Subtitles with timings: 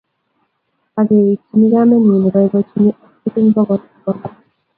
[0.99, 2.91] Akewekchi kamenyi neboiboichini
[3.25, 4.33] ak siling bogol ak konom